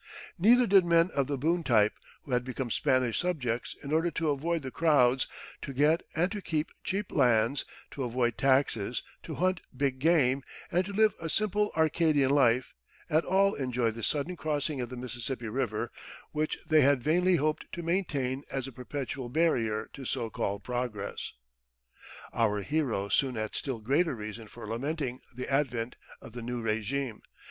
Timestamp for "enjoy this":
13.53-14.07